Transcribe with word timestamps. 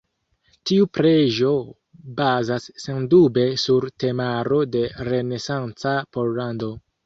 Tiu 0.69 0.87
preĝo 0.97 1.51
bazas 2.21 2.65
sendube 2.85 3.45
sur 3.67 3.87
temaro 4.07 4.65
de 4.77 4.85
renesanca 5.11 5.97
Pollando. 6.17 6.77